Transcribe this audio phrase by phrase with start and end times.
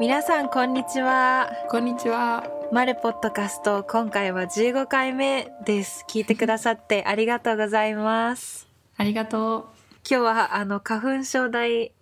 [0.00, 1.50] 皆さんこんにちは。
[1.70, 2.48] こんにちは。
[2.70, 6.04] マルポッドカスト今回は15回目です。
[6.08, 8.68] 聞いてくださってありがとうございます。
[8.96, 9.70] ありがと
[10.08, 11.92] 今日はあの花粉症大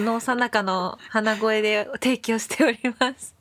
[0.00, 3.34] のさなかの鼻声で提供しております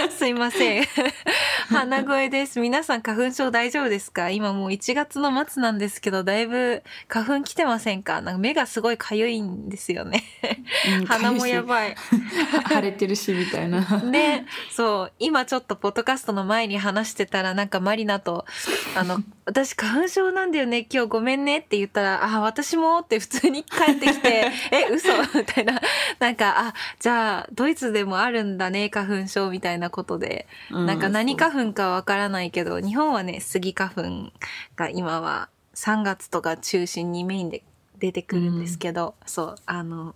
[0.16, 0.84] すいません。
[1.68, 2.60] 鼻声です。
[2.60, 4.30] 皆さん花粉症大丈夫ですか？
[4.30, 8.20] 今もう1月の末なんですけどだいぶ花粉来てませんか？
[8.20, 10.24] なんか目がすごい痒いんですよね。
[10.98, 11.00] う。
[11.00, 11.96] うん鼻もやばい。
[12.70, 13.80] 腫れてるしみたいな。
[14.10, 18.44] で、そう、今ちょっとポッドキャストの前に話してたら、なんかマリナと、
[18.96, 25.08] あの、私花粉症なんだよね、今日ごめんねって言ったら、あ、私もって普通に帰ってきて、え、嘘？
[25.34, 25.80] みたいな。
[26.18, 30.46] なんか、あ、じゃあ、ドイツでもあるんだね、花粉症みたいなことで。
[30.70, 34.32] うなんか何花粉かわからないけど、日本はね、スギ花粉
[34.76, 37.62] が今は3月とか中心にメインで
[37.98, 40.14] 出てくるんですけど、そう、あの、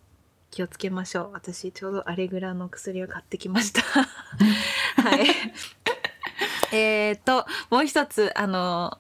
[0.51, 1.31] 気をつけましょう。
[1.33, 3.83] 私ちょうどアレグラの薬を買ってきました。
[5.03, 5.27] はい。
[6.73, 8.99] えーと、もう一つ、あの、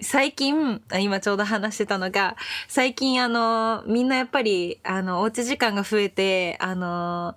[0.00, 2.36] 最近、あ今ちょうど話してたのが、
[2.68, 7.36] 最近あの、みんなやっぱり、あの、おうち時間が増えて、あの、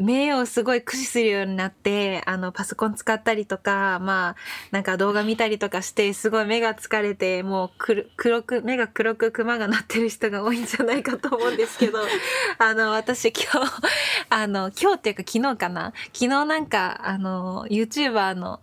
[0.00, 4.36] 目をすごい駆使するようになって、あの、パソコン使ったりとか、まあ、
[4.70, 11.98] なんか動画見たりとかして、すごい目が疲れて、もうくる黒く、目が黒くクマがなってる人が多いんじゃないかと思うんですけど、
[12.58, 13.72] あの、私今日、
[14.30, 15.92] あの、今日っていうか昨日かな？
[16.14, 18.60] 昨日なんか、あの、YouTuber の、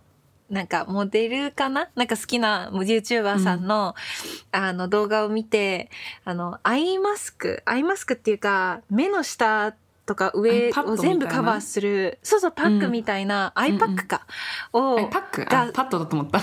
[0.50, 1.88] なんかモデルかな？
[1.94, 3.94] なんか好きな YouTuber さんの、
[4.50, 5.88] あの動画を見て、
[6.24, 9.76] あの、アイマスク、アイマスクっていうか、目の下
[10.08, 14.26] とか上を全部カバーする、そうそう、パックみたいな、アイパックか、
[14.72, 15.44] を、えパック？
[15.44, 16.40] パッドだと思った。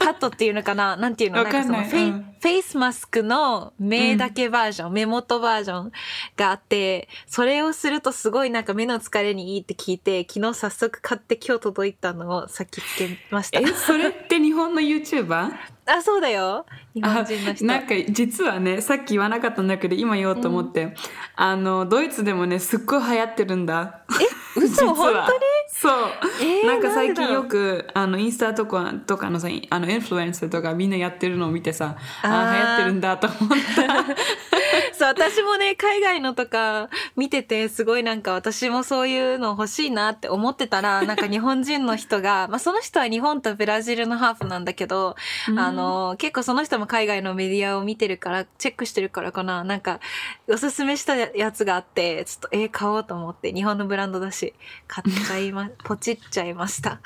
[0.00, 0.96] パッドっていうのかな？
[0.96, 1.38] なんていうの？
[1.38, 1.82] わかんない。
[1.82, 2.22] なんかそのフェイ、うん。
[2.40, 5.92] フェイスマスクの目だけバージョン、目元バージョン
[6.36, 13.60] があって、それをするとすごいなんか目の疲れにいいって聞いて、昨日早速買って今日届いたのをさっきつけました。
[13.60, 13.66] え、。
[13.66, 15.52] それって日本の YouTuber?
[15.86, 16.66] あ、そうだよ。
[16.94, 17.64] 日本人の人。
[17.64, 20.94] なんか実はね、さっき言わなかったんだけど、今言おうと思って、
[21.36, 24.00] あの、ドイツでもね、すっごい流行ってるんだ。
[24.20, 24.86] え、嘘？
[24.94, 25.26] 本当に？
[25.68, 25.92] そう、
[26.40, 33.84] えーなんか最近よくあのインスタとかとかのさあのインフルエンサーとかみんなやってるのを見てさあ流行ってるんだと思った
[34.98, 45.14] そう、私もね、海外のとか見てて、すごいなんか私もそういうの欲しいなって思ってたら、 なんか日本人の人が、まあその人は日本とブラジルのハーフなんだけど、
[45.56, 50.00] あの、結構その人も海外のメディアを見てるから、チェックしてるからかな、なんか、
[50.48, 54.52] おすすめしたやつがあって、ちょっと、えー買おうと思って、日本のブランドだし、
[54.86, 57.00] 買っちゃいま、 ポチっちゃいました。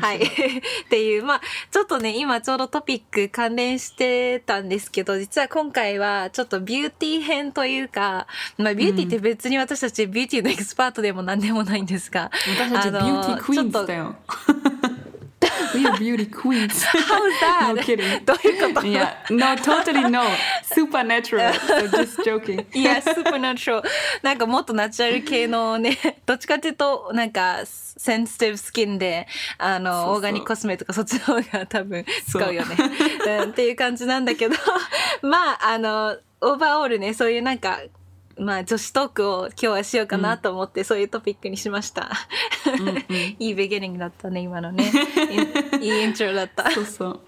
[0.00, 0.18] はい。
[0.18, 0.30] っ
[0.88, 1.40] ていう、まあ、
[1.70, 8.26] ちょっとね、今ちょうどトピック関連してたんですけど、実は今回はちょっとビューティー編というか、
[8.56, 14.16] まあ、ビューティーって別に私たちビューティーのエキスパートでも何でもないんですが、私たちビューティークイーンズだよ
[15.74, 17.74] We are beauty queens How's that?
[17.74, 20.22] No kidding どういうこと？Yeah, no, totally no.
[20.62, 21.52] Supernatural.
[21.68, 22.64] So just joking.
[22.72, 23.88] いや、スーパーナチュラル。
[24.22, 25.96] なんかもっとナチュラル系のね、
[26.26, 29.26] どっちかっていうと、なんか、センシティブスキンで、
[29.58, 32.76] あの、そうそうオーガニックコスメとかそっちの方が多分使うよね。
[33.42, 34.56] うんっていう感じなんだけど、
[35.22, 37.80] まあ、あの、オーバーオールね、そういうなんか、
[38.38, 42.10] まあ、女子トークを今日はしようかなと思って、そういうトピックにしました。
[43.38, 44.90] いいベゲニングだったね、今のね。
[45.80, 46.70] いいイントロだった。
[46.70, 47.20] そうそう。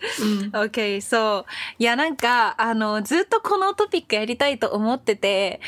[0.53, 1.53] OK, そう。
[1.79, 5.61] いや、なんか、あの、ずっとこのトピックやりたいと思ってて、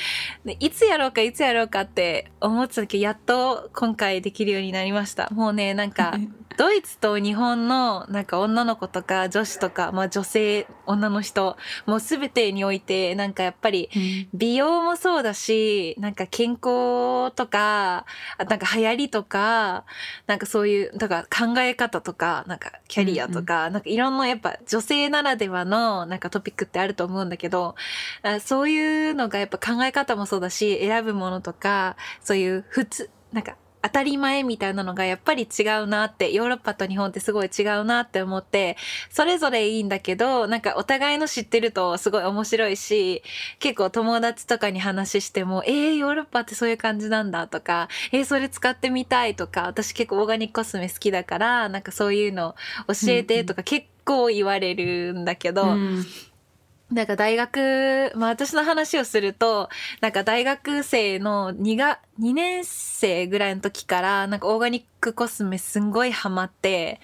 [0.44, 5.28] でいつやろうか、いつやろうかって思ってたけど、やっと今回できるようになりました。
[5.32, 6.18] もうね、なんか、
[6.56, 13.88] ドイツと日本の、なんか女の子とか女子とか、まあ女性、女の人、もうすべてにおいて、なんかやっぱり、
[14.34, 18.06] 美容もそうだし、なんか健康とか、
[18.38, 19.84] あなんか流行りとか、
[20.26, 27.74] なんかそういう、だから考え方とか、なんかキャリアとか、なんかいろんなやっぱ女性ならではのなんかトピックってあると思うんだけど、
[28.22, 38.76] あそういうのがやっぱ考え方もそうだし、選ぶものとか、そういう普通、なんか当たり前みたいなのがやっぱり違うなって、ヨーロッパと日本ってすごい違うなって思って、
[39.10, 43.22] それぞれいいんだけど、なんかお互いの知ってるとすごい面白いし、
[43.58, 52.54] 結構友達とかに話しても、えー、ヨーロッパってそういう感じなんだとか、えー、それ使ってみたいとか、私結構オーガニックコスメ好きだから、なんかそういうの
[52.86, 56.06] 教えてとか結構言われるんだけど、うん。
[56.92, 67.00] なんか大学、まあ私の話をすると、なんか大学生の2が、2年生ぐらいの時から、なんかオーガニックコスメすんごいハマって、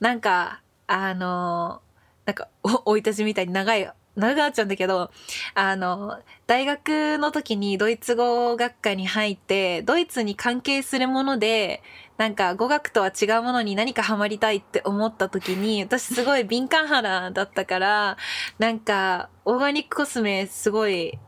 [0.00, 1.82] なんか、あの、
[2.24, 5.10] なんか、お、生い立ちみたいに長い長くなっちゃうんだけど、
[5.54, 11.82] あの、大学の時にドイツ語学科に入って、ドイツに関係するもので、
[12.18, 18.16] なんか語学とは違うものに何かハマりたいって思った時に、私すごい敏感肌だったから、
[18.58, 21.18] なんか、オーガニックコスメすごい、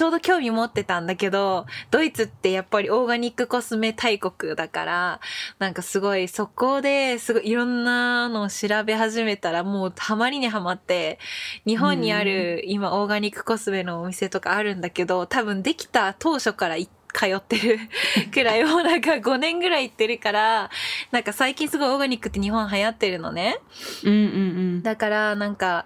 [0.00, 5.20] ちょうど興味持ってたんだけど、ドイツってやっぱりオーガニックコスメ大国だから、
[5.58, 11.18] なんかすごいそこですごいいろんなのを調べ始めたらもうハマりにハマって、
[11.66, 17.78] 日本にある今オーガニックコスメのお店とかあるんだけど、多分できた当初からい通ってる
[18.32, 20.70] くらいもうなんか5年ぐらい行ってるから、
[21.10, 23.58] なんか最近すごいオーガニックって日本流行ってるのね。
[24.02, 25.84] うんうんだからなんか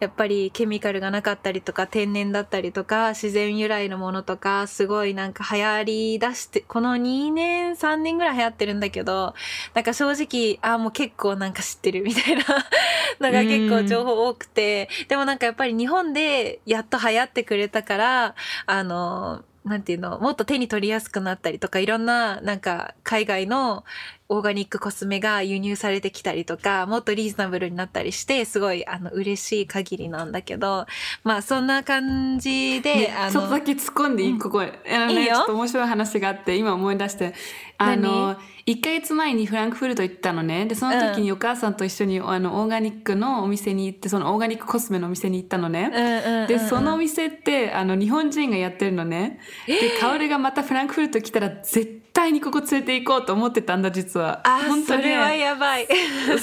[0.00, 9.34] やっぱりケミカルがなかったりとか天然だったりとか自然由来のものとかすごいなんか流行り出してこの2年3年ぐらい流行ってるんだけど
[9.74, 12.44] なんか正直あもう結構なんか知ってるみたいな
[13.20, 18.34] のが結構情報多くてでもなんかやっぱり日本でやっと流行ってくれたから
[18.66, 23.84] あのなんていうのもっと手に取りやすくなったりとかいろんななんか海外の
[24.28, 30.86] オーガニックコスメが輸入されてきたりとか、もっとリーズナブルになったりして、すごい、あの、嬉しい限りなんだけど、
[31.24, 34.66] まあ、そんな感じで、ねあの、ちょっとだけ突っ込んでいい、ここあ
[35.06, 35.36] のねいいよ。
[35.36, 37.34] ちょっと面白い話があって今思い出して
[37.78, 38.36] あの
[38.66, 40.66] 1ヶ月前にフランクフルト行ったのね。
[40.66, 49.40] でその時にお母さんと一緒に、あのオーガニックのお店に行ってそのオーガニックコスメのお店に行ったのね、うんうんうんでそのお店ってあの日本人がやってるのね。
[49.66, 55.88] でカオルがまたフランクフルト来たら絶対にここ連れて行こうと思ってたんだ実はあ、本当にそれはやばい。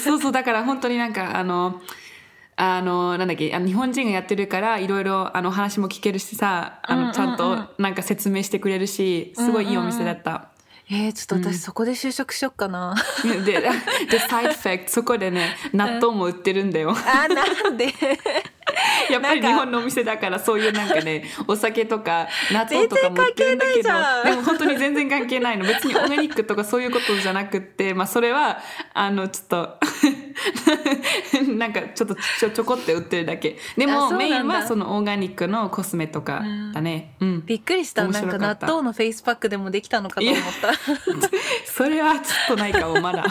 [0.02, 1.80] そうそうだから本当になんかあの
[2.56, 10.48] あのなんだっけあの日本人がやってるからいろいろあの話も聞けるしさあうんうんうんのちゃんとなんか説明してくれるしすごいいいお店だった。
[10.88, 12.94] えー、ちょっと私そこで就職しよっかな。
[13.24, 16.94] ででサイドフェクトそこでね納豆も売ってるんだよ。
[16.96, 17.92] あ、なんで？
[19.10, 24.24] やっぱり日本のお店だからそういうなんかねお酒とか納豆とかも売ってるんだけど全然関係ないじゃん。
[24.24, 25.64] でも本当に全然関係ないの。
[25.64, 28.58] 別にオーガニックとかそういうことじゃなくってまあそれは
[28.94, 29.78] あのちょっと
[31.56, 33.56] なんかちょっとちょちょこって売ってるだけ。
[33.76, 36.42] であもメインはそのオーガニックのコスメとか
[36.74, 37.14] だね。
[37.20, 38.02] うん、びっくりした。
[38.02, 40.42] え、なんか納豆のフェイスパックでもできたのかと思っ
[41.64, 43.24] それはちょっとないかもまだ。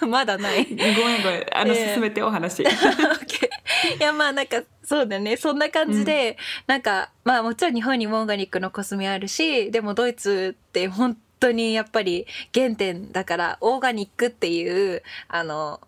[0.00, 0.06] た。
[0.06, 0.64] まだない。
[0.64, 1.46] ごめんごめん。
[1.52, 1.92] あの、ええ。
[1.94, 2.62] 進めてお話。
[2.62, 3.45] OK
[3.94, 5.36] いやまあなんかそうだね。
[5.36, 6.36] そんな感じで、
[6.66, 15.80] なんかまあもちろん日本にもオーガニックのコスメあるしでもドイツって本当にやっぱり原点だからオーガニックっていうあの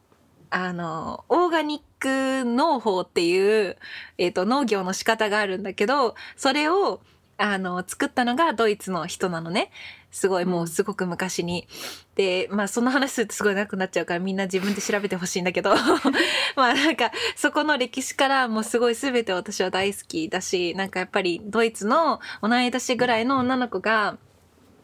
[0.51, 3.77] あのオーガニック農法っていう、
[4.19, 7.01] えっと農業の仕方があるんだけどそれを
[7.37, 9.71] あの作ったのがドイツの人なのね
[10.11, 11.69] すごいもうすごく昔に。
[12.15, 15.75] でまあその話するとすごい長くなっちゃうからみんな自分で調べてほしいんだけど
[16.57, 24.19] まあなんかそこの歴史からもうすごい全て私は大好きだしなんかやっぱりドイツの同い年ぐらいの女の子が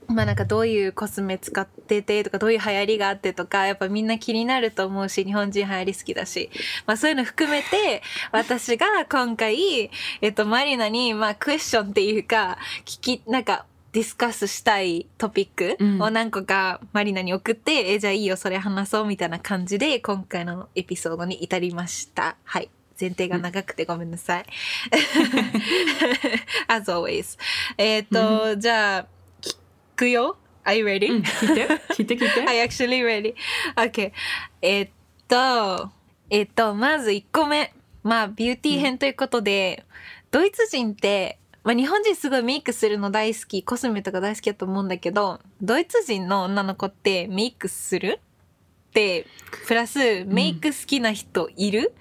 [0.09, 6.51] まあなんかどういうコスメ使っててとかどういう流行りがあってとかやっぱみんな気になると思うし日本人流行り好きだし
[6.87, 16.03] まあそういうの含めて私が今回えっとマリナにまあクエスチョンっていうか聞きなんかディスカスしたいトピックうん。
[16.03, 22.37] を何個かマリナに送って、えじゃあいいよそれ話そうみたいな感じで今回のエピソードに至りました。
[22.43, 22.69] はい。
[23.01, 24.47] 前提が長くてごめんなさい。
[26.67, 27.39] as always
[27.79, 29.07] えっと、じゃあ
[29.41, 29.57] 聞
[29.95, 31.13] くよ？Are you ready?
[31.13, 31.23] うん。
[31.23, 31.69] 聞いて。
[31.95, 32.43] 聞いて聞いて。
[32.51, 33.35] I actually ready.
[33.77, 34.11] Okay.
[34.61, 34.91] えっ
[35.29, 35.93] と、
[36.31, 37.73] えっと、まず1個目。
[38.03, 39.85] まあ、ビューティー編ということで、
[40.33, 48.21] ドイツ人って、まあ、日本人すごいメイクするの大好き、コスメとか大好きだと思うんだけど、ドイツ人の女の子ってメイクする
[48.91, 49.27] って、
[49.67, 51.95] プラスメイク好きな人いる、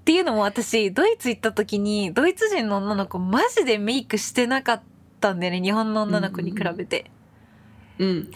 [0.00, 4.82] っていうのも私、ドイツ行った時に、ドイツ人の女の子マジでメイクしてなかっ
[5.20, 7.10] たんだよね、日本の女の子に比べて。
[7.98, 8.30] うん、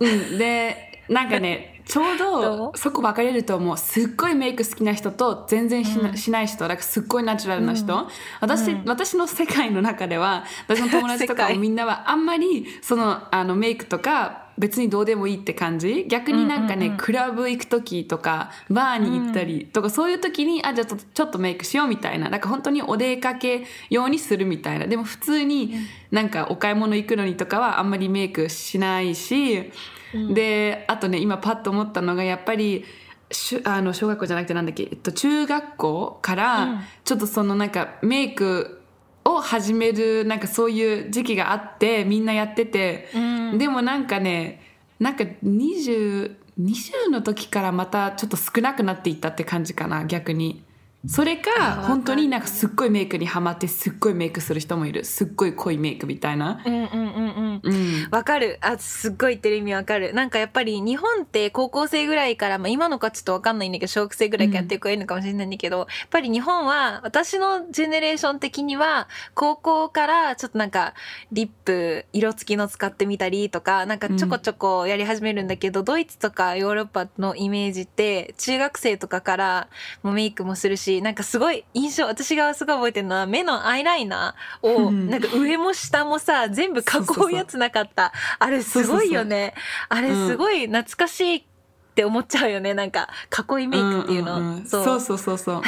[0.00, 8.08] うん、でなんかねちょうどどそこ分かれると思うすっごいメイク好きな人と全然しな,、しない人だからすっごいナチュラルな人、
[8.40, 8.82] 私うん。
[8.86, 16.06] 私の世界の中では私の友達とかみんなはあんまりそのあのメイクとか別にどうでもいいって感じ？
[16.08, 22.30] 逆になんかね、うんうんうんクラブ行く時とかバーに行ったりとか、そういう時にあじゃあちょっとちょっとメイクしようみたいな。
[22.30, 24.86] なんか本当にお出かけ用にするみたいな。
[24.86, 25.74] でも普通に
[26.10, 29.70] なんかお買い物行くのにとかはあんまりメイクしないし、
[30.34, 32.84] であとね今パッと思ったのがやっぱり
[33.30, 36.80] しゅあの小学校じゃなくてなんだっけ、えっと、中学校から、うん。
[37.04, 38.82] ちょっとそのなんかメイク
[39.24, 43.58] を始めるなんかそういう時期があってみんなやってて、うん。
[43.58, 44.62] でもなんかね
[45.00, 50.62] なんか20 20の時からまたちょっと少なくなっていったって感じかな逆に。
[51.08, 55.04] それか本当になんかすっごいメイクにハマってすっごいメイクする人もいる。
[55.04, 56.62] すっごい濃いメイクみたいな。
[56.64, 57.00] うんうんうんう
[57.42, 57.60] ん。
[57.62, 58.08] うん。
[58.10, 58.58] わかる。
[58.60, 60.14] あすっごい言ってる意味わかる。
[60.14, 70.94] なんかやっぱり日本って高校生ぐらいから、まあ、今のかちょっとわかんないんだけど小学生ぐらいからやってる子がいるのかもしれないんだけど、やっぱり日本は私のジェネレーション的には高校からちょっとなんか
[71.32, 79.68] リップ色付きの使ってみたりとかなんかちょこちょこやり始めるんだけど、ドイツとかヨーロッパのイメージって中学生とかから
[80.02, 85.08] もうメイクもするしなんかすごい印象私がすごい覚えてるのは目のアイライナーをうん。
[85.08, 86.84] なんか上も下もさ全部囲
[87.28, 88.12] うやつなかった。
[88.38, 89.54] あれすごいよね。
[89.88, 91.46] あれすごい懐かしい
[91.96, 92.74] って思っちゃうよね。
[92.74, 94.66] なんか囲いメイクっていうの、んんん。
[94.66, 94.84] そう。
[94.84, 95.62] そうそうそうそう、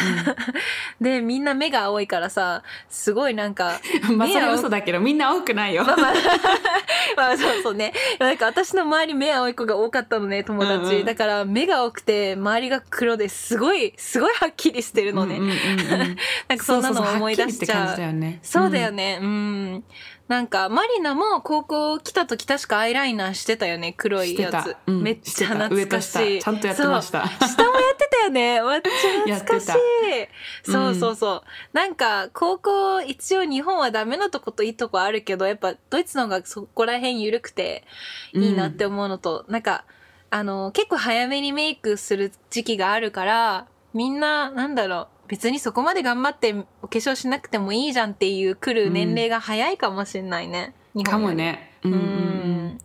[1.02, 3.80] でみんな目が青いからさすごいなんか
[4.10, 5.84] うん、 まあそれ嘘だけどみんな多くないよ。
[5.84, 6.12] まあまあ。
[7.16, 7.94] まあそうそうね。
[8.18, 11.04] なんか私の周り目青い子が多かったのね友達、うんうん。
[11.06, 16.16] だから目が青くて周りが黒ですごいすごいはっきりしてるのね、うんうんうんうん。
[16.48, 17.88] なんかそんなのを思い出しちゃう。
[17.88, 18.38] そうだよね。
[18.42, 19.18] そうだよね。
[19.22, 19.84] うん。
[20.28, 23.94] なんか、マリナも高校来た時確かアイライナーしてたよね。
[23.96, 24.76] 黒いやつ。
[24.86, 25.02] うん。
[25.02, 26.17] めっちゃ懐かしい。
[26.40, 28.60] ちゃんとやってました下もやってたよね。
[28.62, 30.70] めっちゃ懐かしい。
[30.70, 31.42] そうそうそう。
[31.72, 37.84] なんか、高校一応日本はダメなとこといいとこあるけど、やっぱドイツの方がそこら辺緩くて
[38.32, 39.84] いいなって思うのと、なんか、
[40.30, 50.74] あの、結構早めにメイクする時期があるから、みんな、なんだろう、別にそこまで頑張ってお化粧しなくてもいいじゃんっていう来る年齢が早いかもしれないね。
[50.94, 51.34] 日か本より。
[51.34, 51.72] もね。
[51.84, 52.78] ううんんうん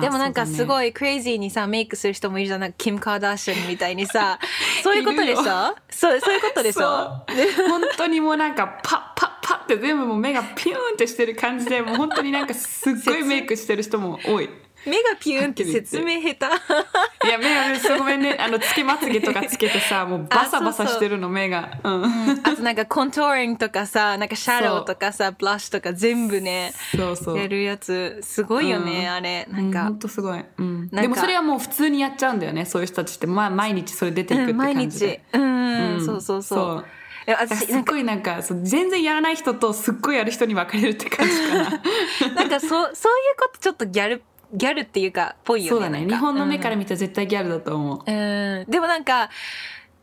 [0.00, 2.60] でもなんかすごいクレイジーにさ、メイクする人もいるじゃん。
[2.60, 4.38] なんかキム・カーダーシャンみたいにさ、
[4.82, 5.40] そういうことでしょ？
[5.40, 5.76] いるよ。
[5.90, 6.80] そう、そういうことでしょ？
[6.80, 7.68] そう。
[7.68, 14.48] 本当にもうなんかパッパッパッって全部もう目がピューンってしてる感じでもう本当になんかすっごいメイクしてる人も多い。
[14.86, 17.28] 目がピューンって説明下手。
[17.28, 21.78] いや目がごめんねあのつけまつげとかつけてさ もうバサバサしてるの目が。
[21.84, 22.04] うん。
[22.42, 27.38] あとなんかコントーリングとかさ、なんかシャドウとかさ、ブラッシュとか全部ね、そうそう。
[27.38, 29.46] やるやつ、すごいよね、うんあれ。
[29.50, 35.22] なんかうん本、当すごい、うん、かでもそれはもう普通にやっちゃうんだよねそういう人たちって、まあ、毎日それ出ていくってうん毎日感じで、。
[35.34, 36.58] うん、んそうそうそう。
[36.58, 36.84] そう
[37.26, 42.90] 私、なんか、すっごいなんか全然やらない人とすっごいやる人に分かれるって感じかな なんかそう、そういう
[43.38, 44.22] ことちょっとギャル、
[44.52, 45.80] ギャルっていうか、ぽいよね。
[45.80, 46.06] そうだね。
[46.06, 49.30] 日本の目から見たら絶対ギャルだと思う、うん、でもなんか、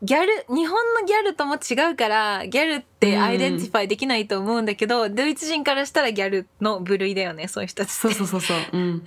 [0.04, 8.00] ギャル、日本のギャルとも違うから、ギャルって identify できないと思うんだけど、ドイツ人からしたらギャルの部類だよね、そういう人たちって。
[8.02, 8.58] そうそうそうそう。
[8.74, 9.04] うん。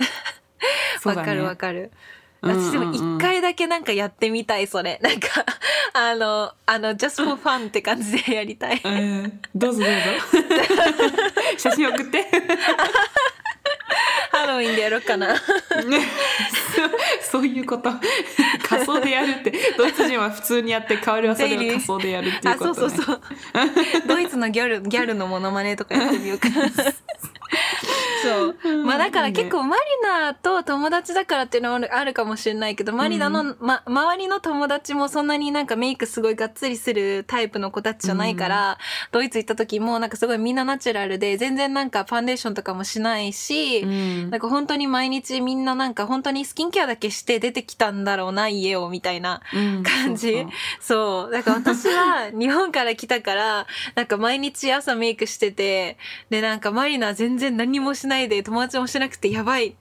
[1.00, 1.28] そうだね。
[1.28, 1.78] わかるわかる。
[1.78, 2.64] うんうんうん。
[2.64, 4.99] 私でも一回だけなんかやってみたい、それ。
[5.02, 5.28] なんか、
[5.92, 8.80] あの、あの、just for fun って感じでやりたい。
[8.82, 9.40] うん。
[9.54, 9.94] どうぞどうぞ。
[11.59, 12.26] 写真送って
[14.40, 15.35] ハロウィンでやろうかな。
[15.35, 15.40] ね。
[17.20, 17.90] そういうこと。
[18.66, 19.52] 仮装でやるって。
[19.76, 23.20] ドイツ人は普通にやって代わりはそれを仮装でやるっていうあ、こと、ね、そうそうそう。
[24.09, 26.49] ドイツのギャル、ギャルのモノマネとかやってみようか。
[26.49, 26.54] な。
[28.23, 28.85] そう。
[28.85, 38.78] まあだから結構マリナと友達だからっていうのはあるあるかもしれないけど、マリナの、ま、周りの友達もそんなになんかメイクすごいがっつりするタイプの子たちじゃないから、
[39.11, 50.32] ドイツ行った時もなんかすごいみんなナチュラルで、全然なんかファンデーションとかもしないし、うんなんか本当に毎日みんななんか本当にスキンケアだけして出てきたんだろうな、家をみたいなうん感じ。
[50.32, 55.99] そうそうそうだから私は日本から来たから、なんか毎日朝メイクしてて、
[56.30, 59.76] で、なんかマリナ全然何もしないで友達もしなくてやばい。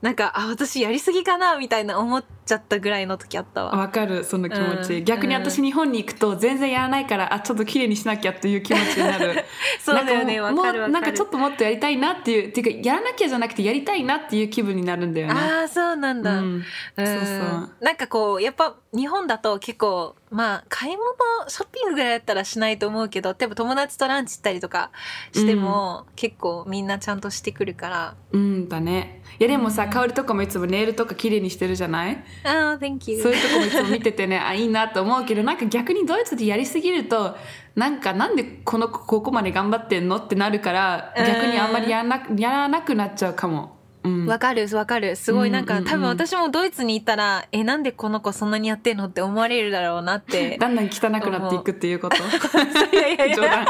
[0.00, 3.70] なんか、あ、私やりすぎかなみたいな思っちゃったぐらいの時あったわ。
[3.70, 5.04] わかるその気持ち、うん。
[5.04, 9.44] 逆に私日本に行くと全然やらないからあちょっと綺麗にしなきゃっていう気持ちになる。
[9.80, 10.88] そうだよね、わかる。
[10.88, 15.34] なんかちょっともっとやりたいなっていうっていうかやらなきゃじゃなくてやりたいなっていう気分になるんだよね。
[15.34, 16.40] ああ、そうなんだ。
[16.40, 16.54] うん。
[16.54, 16.64] うん。
[16.96, 21.06] そうそうなんかこう、やっぱ日本だと結構、まあ、買い物、
[21.48, 24.90] ショッピングぐらいだったらしないと思うけど、例えば友達とランチ行ったりとか
[25.32, 28.14] しても、結構みんなちゃんとしてくるから。
[28.32, 32.24] うんだねいやでもさ香りとかもいつもネイルとか綺麗にしてるじゃない？
[32.44, 33.22] ああ、Thank you.
[33.22, 37.36] そういうとこもいつも見ててねあいいなと思うけどなんか逆にドイツでやりすぎると
[37.74, 40.16] なんかなんでこの子ここまで頑張ってんの？
[40.16, 43.81] ってなるからうん逆にあんまりやらなやらなくなっちゃうかも。
[44.04, 44.26] うん。
[44.26, 45.16] わかるわかる。
[45.16, 50.56] すごいなんか、多分私もドイツに行ったらえなんでこの子そんなにやってんのって思われるだろうなって。
[50.60, 50.90] だんだん汚
[51.20, 52.16] くなっていくっていうこと？
[52.16, 53.36] いやいやいや。
[53.36, 53.66] 冗談。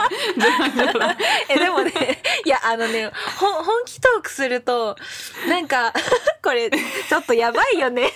[0.92, 1.16] 冗談。
[1.48, 1.92] えでもね
[2.44, 4.96] いやあのねほん本気トークすると
[5.48, 5.92] なんか
[6.42, 8.08] これちょっとやばいよね。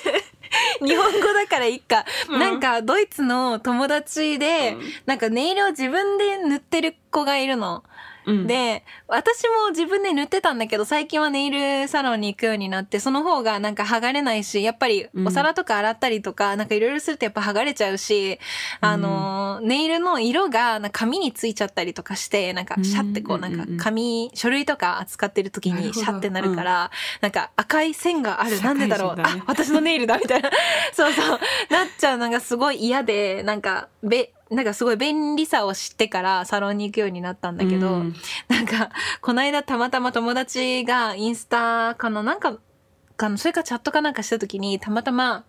[0.81, 2.39] 日本語だからいいか、うん。
[2.41, 4.83] なんかドイツの友達で、うん。
[5.05, 7.83] なんかネイルを自分で塗ってる子がいるの。
[8.27, 18.41] うんで、私も自分で塗ってたんだけど、最近はネイルサロンに行くようになって、その方がなんか剥がれないし、やっぱりうんお皿とか洗ったりとか、なんかいろいろするとやっぱ剥がれちゃうし、
[18.81, 28.61] あの、ネイルの色がなんか紙についちゃったりとかして、なんかシャってこう、うんなんかうんうん紙、書類とか扱ってる時にシャってなるから、なんか赤い線がある。
[28.61, 29.17] なんでだろう。
[29.17, 30.51] だねあ、私のネイルだみたいな。
[30.93, 31.39] そうそう。
[31.71, 38.15] なっちゃうのがすごい嫌で、なんか、べ、なんかすごい便利さを知ってからサロンに行くようになったんだけど、うん。
[38.49, 42.59] なんか、この間たまたま友達がインスタかななんか、
[43.17, 45.45] かなそれかチャットかなんかした時に、たまたま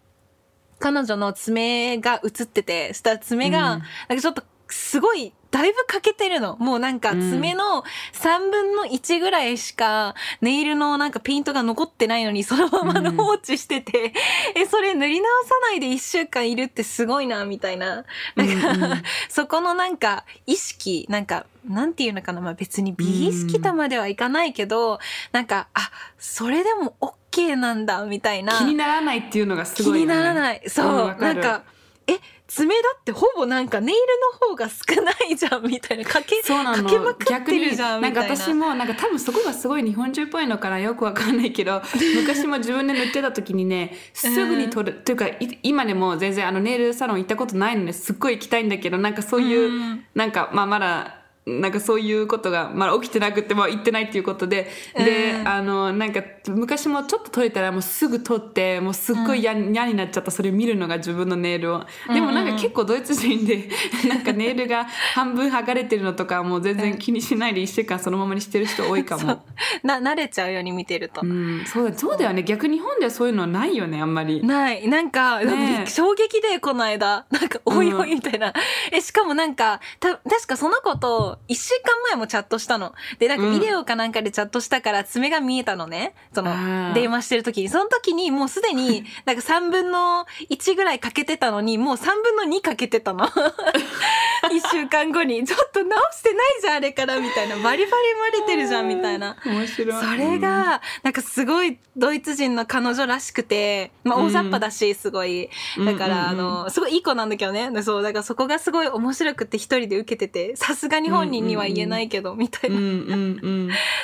[0.80, 3.80] 彼女の爪が映ってて、したら爪が、うん。
[4.10, 6.58] なんかちょっとすごい、だいぶ欠けてるの。
[6.58, 7.84] もうなんか爪の
[8.14, 14.14] 3分の1ぐらいしかネイルのなんかペイントが残ってないのにそのままのうん放置してて、
[14.56, 18.06] え、それ塗り直さないで1週間いるってすごいな、みたいな。
[18.36, 25.00] なんか、うんうん そこのなんか意識、なんか、なんていうのかな、まあ別に美意識とまではいかないけど、
[25.32, 28.58] なんか、あ、それでも OK なんだ、みたいな。
[28.58, 30.62] 気にならないっていうのがす気ごい、ね、にならない。
[30.68, 31.64] そう、なんか、
[32.08, 34.02] え、爪だってほぼなんかネイル
[34.42, 36.06] の方が少ないじゃん、みたいな。
[36.06, 38.44] かけ、そうなのかけまくってるじゃん、なんかみたいな。
[38.44, 41.82] 私もなんか多分そこがすごい日本人っぽいのかなよくわかんないけど
[42.16, 51.17] 昔も自分で塗ってた時にねすぐに取る、っていうかい今でも全然あのネイルサロン行ったことないのですっごい行きたいんだけどなんかそういう、うんなんかまあまだ
[51.48, 63.70] なんかそういうことがまだ起きてなくても行ってないっていうことで、でうんあのなんか昔もちょっと取れたらもうすぐ取ってもうすっごい嫌,、嫌になっちゃったそれを見るのが自分のネイルをでもなんか結構ドイツ人で
[64.08, 69.44] なんかネイルが半分剥がれてるのとかもう全然気にしないで1週間そのままにしてる人多いかも。
[69.84, 71.22] な、慣れちゃうように見てると。
[71.24, 74.44] うん、そうだそうだよね逆に日本ではそういうのないよねあんまり。
[74.44, 74.88] ない。
[74.88, 77.26] なんか、ねえ衝撃で、この間。
[77.32, 78.54] なんか、おいおいみたいな。
[78.92, 82.94] え、しかもなんか、た、確かその子と、一週間前もチャットしたの。
[83.20, 86.14] で、なんかうんビデオかなんかでチャットしたから、爪が見えたのね。
[86.34, 87.70] そあの、ー電話してる時に。
[87.70, 93.28] その時に、もうすでに、 なんか3分の1ぐらい欠けてたのに、もう3分の2欠けてたの。
[94.52, 97.56] 一週間後に、ちょっと直してないじゃん、あれから、みたいな。
[97.58, 99.36] バリバリ割れてるじゃん、みたいな。
[99.46, 105.50] 面白いそれが、なんかすごいドイツ人の彼女らしくて、まあうん大雑把だし、すごい。
[105.86, 107.72] だから、あの、すごいいい子なんだけどね。
[107.72, 112.78] でそう、だからそこがすごい面白くて一人で受けてて、さすがに本人には言えないけど、みたいな。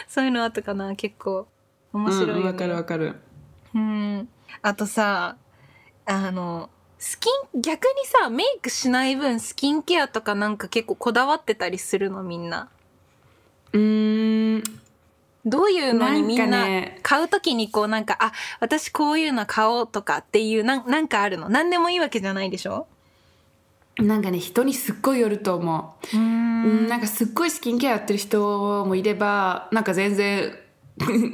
[0.08, 1.48] そういうのあったかな、結構。
[1.94, 2.40] 面白いよね。
[2.40, 3.16] うんわかるわかる。
[3.76, 4.30] うん。
[4.62, 5.38] あとさ、
[6.06, 12.70] あの、スキン、逆にさ、メイクしない分、スキンケアとかなんか結構こだわってたりするの、みんな。
[13.74, 14.64] うーん
[15.46, 16.66] どういうのにみんな
[17.02, 18.32] 買うときにこうなんか、あ、
[18.62, 21.50] 私こういうの買おうとかっていうなんなんかあるの？
[21.50, 22.88] 何でもいいわけじゃないでしょ？
[23.98, 26.18] なんかね人にすっごいよると思う。
[26.18, 26.86] うん。
[26.86, 30.54] ん、なんかすっごいスキンケアやってる人もいればなんか全然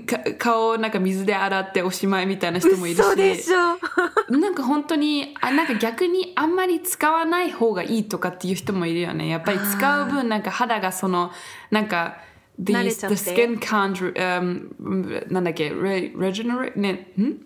[0.05, 2.99] か顔をなんか水で洗っておしまいみたいな人もいるし。
[2.99, 3.77] 嘘でしょ。
[4.37, 9.27] なんか本当にあなんか逆にあんまり使わない方がいいとかっていう人もいるよね。
[9.27, 11.31] やっぱり使う分なんか肌がその
[11.71, 12.17] なんか
[12.59, 17.37] the, the skin can't、um, なんだっけ re, regenerate ねん？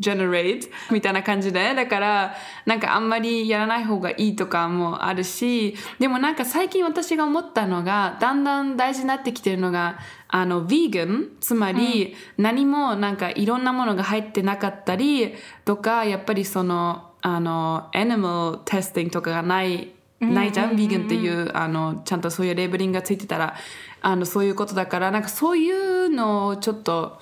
[0.00, 23.54] Regenerate みたいな感じでだからなんかあんまりやらない方がいいとかもあるしでもなんか最近私が思ったのがだんだん大事になってきてるのがあの、ヴィーガンつまり、何もなんかいろんなものが入ってなかったりとか、やっぱりその、あの、アニマルテスティングとかがない、ないじゃん、ヴィーガンっていう、あの、ちゃんとそういうレーベリングがついてたら、
[24.02, 27.20] あの、そういうことだから、なんかそういうのをちょっと、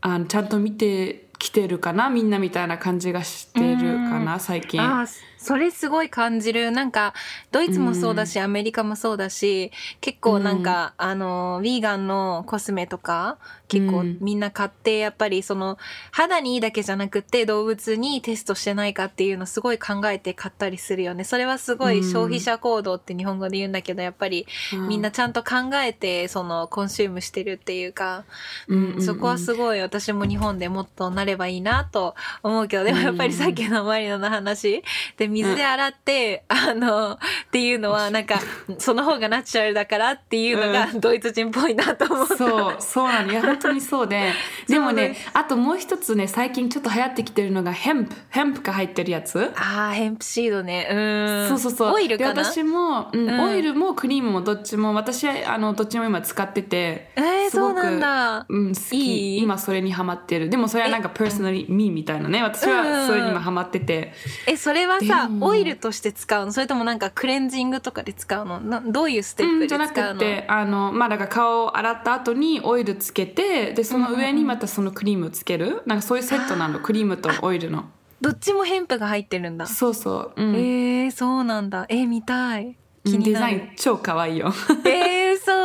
[0.00, 4.80] あの、ちゃんと見てきてるかな、みんなみたいな感じがしてるかな、最近。
[4.80, 5.06] ああ
[5.44, 6.70] それすごい感じる。
[6.70, 7.12] なんか
[7.52, 14.18] ドイツもそうだし、アメリカもそうだし結構なんか、あのヴィーガンのコスメとか結構うん。
[14.20, 15.78] みんな買ってやっぱりその
[16.10, 21.24] 肌にいいだけじゃなくて動物にテストしてないかっていうのすごい考えて買ったりするよね。
[21.24, 24.88] それはすごい消費者行動って日本語で言うんだけどやっぱりうん。
[24.88, 28.24] みんなちゃんと考えてそのコンシュームしてるっていうか、
[28.68, 29.02] うんうんうん。
[29.02, 34.82] そこはすごい私も日本でもっとなればいいなと思うけどでもやっぱりさっきのマリナの話
[35.16, 37.18] で水で洗って、あのっ
[37.50, 38.40] ていうのはなんか
[38.78, 42.36] その方がナチュラルだからっていうのがドイツ人っぽいなと思った。
[42.36, 43.32] そう、そうなの。
[43.32, 44.32] いや、本当にそうで。
[44.68, 48.14] でもね、あともう一つね、最近ちょっと流行ってきてるのが、ヘンプ。
[48.30, 49.52] ヘンプが入ってるやつ。
[49.56, 51.94] ああヘンプシードねうんそうそうそう。
[51.94, 52.34] オイルかな？
[52.34, 57.10] で私も、うんうんオイルもクリームもどっちも、私は、あの、どっちも今使ってて。
[57.16, 60.48] えー、そうなんだうん、好きいい今それにハマってる。
[60.48, 62.42] でもそれはなんか、パーソナリー、ミーみたいなね。
[62.42, 64.12] 私はそれに今ハマってて。
[64.46, 65.06] えそれはで
[65.40, 66.52] オイルとして使うの？
[66.52, 68.60] それともなんかクレンジングとかで使うの？
[68.60, 75.82] などういうステップで使うの、うんじゃなくてあのまあだから顔を洗った後にオイルつけてでその上にまたそのクリームをつける？
[75.86, 76.80] なんかそういうセットなの？
[76.80, 77.84] クリームとオイルの。
[78.20, 79.66] どっちもヘンプが入ってるんだ。
[79.66, 80.54] そうそう、うん。
[80.54, 81.84] えー、そうなんだ。
[81.88, 82.76] えー、見たい。
[83.04, 84.50] 気にデザイなるン超可愛いよ。
[84.86, 85.23] えー、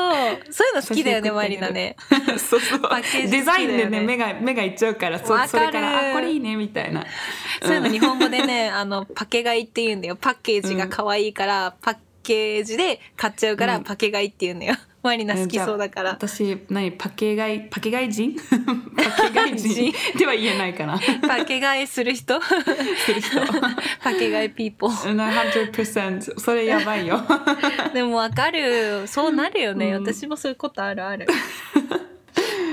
[0.10, 0.54] そう。
[0.54, 1.96] そういうの好きだよねマリナね。
[2.38, 2.80] そうそう。
[2.80, 3.38] パッケージ好きだよね。
[3.40, 7.06] デザインでね目が目がいっちゃうからそそれからあこれいいねみたいな。
[7.62, 10.16] そういうの日本語でね、あの、パケ買いって言うんだよ。
[10.16, 13.84] パッケージが可愛いから、パッケージで買っちゃうから、うん。
[13.84, 14.76] パケ買いって言うんだよ。
[15.02, 16.12] マリナ好きそうだから。
[16.12, 18.36] 私何パケ買い パケ買い人？
[18.36, 19.94] パケ買い人？
[20.18, 22.40] では言えないかなパケ買いする人？
[22.42, 23.40] する人
[24.04, 25.72] パケ買いピーポー。
[25.72, 27.22] 100%それやばいよ
[27.94, 29.08] でもわかる。
[29.08, 29.94] そうなるよね。
[29.94, 31.28] うん私もそういうことあるある。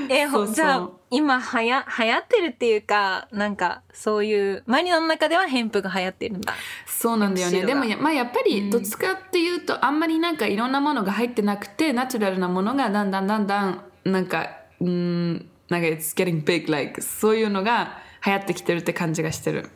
[0.15, 6.55] え、ほそうそうじゃあ、今はや、流行ってるっていうか、なんか、そういう、マリナの中ではヘンプが流行ってるんだ。
[6.87, 14.49] そうなんだよねでもや,、まあ、やっぱりどっちかっていうと、あんまりなんかいろんなものが入ってなくてナチュラルなものがだんだんだんだんなんか
[14.81, 19.71] うんなんか it's getting big like そういうのが流行ってきてるって感じがしてるうん。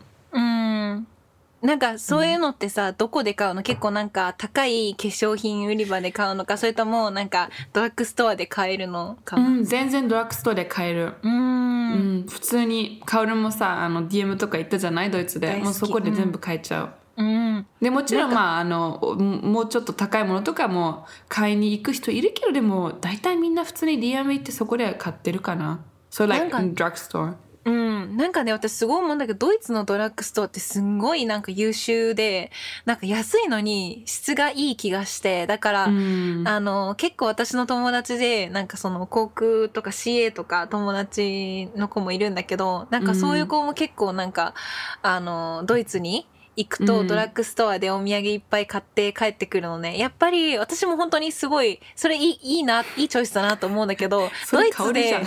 [1.62, 3.62] なんかそういうのってさ、どこで買うの？
[3.62, 11.14] 結構なんか高い化粧品売り場で買うのかそれともなんかドラッグストアで買えるのかう、なん全然ドラッグストアで買える。
[11.22, 11.70] うーん。
[11.90, 15.10] うん、普通にカオルもさあの DM とか行ったじゃない？
[15.10, 15.56] ドイツで。
[15.56, 17.66] もうそこで全部買えちゃう、うん。
[17.82, 25.84] でもちろんまああのもうちょっと高いものとかも買いに行く人いるけどでも大体みんな普通に DM 行ってそこで買ってるかな。
[26.10, 32.50] So な like んか in drugstore うん、なんかね私すごい思うんだけどドイツのドラッグストアってすんごいなんか優秀で
[32.86, 36.44] なんか安いのに質がいい気がしてだから、うん。
[36.46, 44.54] あの結構私の友達でなんかその航空とか CA とか友達の子もいるんだけどなんかそういう子も結構なんか、
[45.02, 46.86] あのドイツに行くうん。
[46.86, 49.98] とドラッグストアでお土産いっぱい買って帰ってくるのね。
[49.98, 55.22] やっぱり私も本当にすごいそれいいいいないいチョイスだなと思うんだけど ドイツで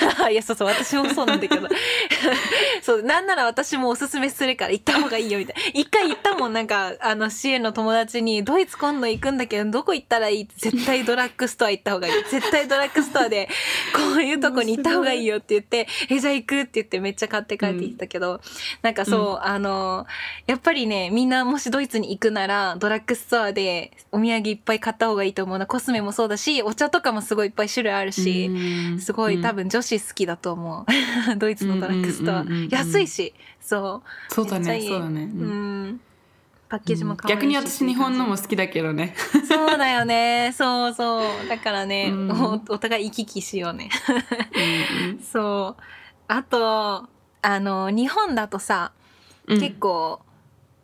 [0.30, 1.68] いやそうそう私もそうなんだけど。
[2.82, 5.80] そうなんなら私もおすすめするから行った方がいいよみたいな。
[5.80, 10.48] 一回行ったもんなんかあの支援の友達にドイツ今度行くんだけどどこ行ったらいい？
[10.56, 12.24] 絶対ドラッグストア行った方がいい。
[12.30, 13.48] 絶対ドラッグストアで
[13.94, 18.40] こういうとこに行った方がいいよって言ってえじゃあ行くって言ってめっちゃ買って帰ってきたけど、
[18.82, 20.06] なんかそう、あの
[20.46, 25.66] やっぱりねみんなもしドイツに行くならドラッグストアでお土産いっぱい買った方がいいと思うな。
[25.66, 29.00] コスメもそうだしお茶とかもすごいいっぱい種類あるし、うん。
[29.00, 29.56] すごい多うん。
[29.56, 30.86] 分女子好きだと思う。
[31.38, 33.34] ドイツのドラッグストア、うんうんうんうん安いし。
[33.60, 34.32] そう。
[34.32, 34.80] そうだね。
[34.82, 35.84] そうだね、ううん。
[35.88, 36.00] ん
[36.68, 37.40] パッケージも可愛いし。
[37.40, 39.14] 逆に私日本のも好きだけどね。
[39.48, 40.52] そうだよね。
[40.56, 41.48] そうそう。
[41.48, 42.30] だからね、うん。
[42.30, 43.90] おお互い行き来しようね。
[45.08, 45.82] うん そう。
[46.28, 47.08] あと
[47.42, 48.92] あの日本だとさ、
[49.46, 49.60] うん。
[49.60, 50.20] 結構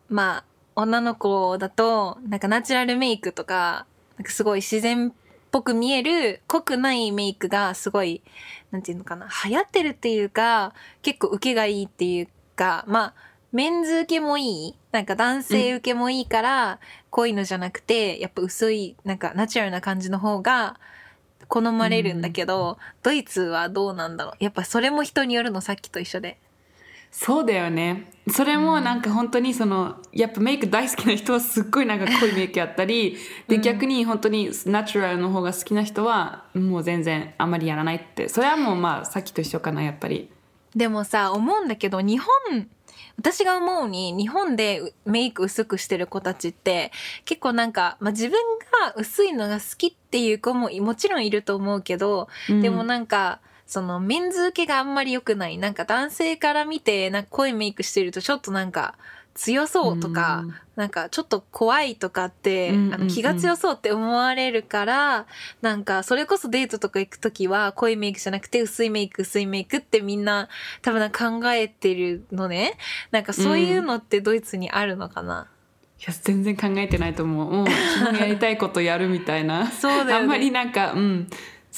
[0.09, 0.43] まあ
[0.75, 3.85] 女の子だとなんかナチュラルメイクとか
[4.17, 5.13] なんかすごい自然っ
[5.57, 8.21] ぽく見える濃くないメイクがすごい
[8.69, 13.13] なんていうのかな流行ってるっていうか結構受けがいいっていうかまあ
[13.51, 16.79] メンズ受けもいいなんか男性受けもいいから、
[17.11, 20.79] 濃いのじゃなくてやっぱ薄いなんかナチュラルな感じの方が
[21.47, 26.39] 好まれるんだけど、ドイツはどうなんだろうやっぱそれも人によるのさっきと一緒で。
[27.19, 28.11] そうだよね。
[28.31, 38.29] それもなんか本当にそのやっぱメイク大好きな人はすっごいなんか濃いメイクやったりで逆に本当にナチュラルの方が好きな人はもう全然あんまりやらないって。
[38.29, 40.29] それはもうまあさっきと一緒かなやっぱり。
[40.75, 42.67] でもさ思うんだけど日本
[43.17, 46.91] 私が思うに日本でメイク薄くしてる子たちって
[47.25, 48.33] 結構なんか、まあ、自分
[48.83, 55.57] が薄いのが好きっていう子ももちろんいると思うけど、でもなんかそのメンズ受けがあんまり良くない。
[55.57, 58.95] なんか男性から見てなんか濃いメイクしてるとちょっとなんか
[59.35, 60.55] 強そうとか、うん。
[60.77, 62.93] なんかちょっと怖いとかって、うんうんうん。
[62.93, 65.25] あの気が強そうって思われるから
[65.61, 70.47] なんかそれこそデートとか行く時は濃いメイクじゃなくて薄いメイク薄いメイクってみんな
[70.81, 72.77] 多分な考えてるのね。
[73.11, 75.47] なんかそういうのってドイツにあるのかな、
[75.99, 77.51] いや全然考えてないと思う。
[77.51, 79.67] もう自分がやりたいことやるみたいな。
[79.71, 80.13] そうだよね。
[80.13, 81.27] あんまりなんかうん